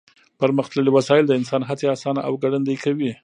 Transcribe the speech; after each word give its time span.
پرمختللې 0.41 0.91
وسایل 0.97 1.25
د 1.27 1.31
انسان 1.39 1.61
هڅې 1.69 1.85
اسانه 1.95 2.21
او 2.27 2.33
ګړندۍ 2.43 2.77
کوي. 2.83 3.11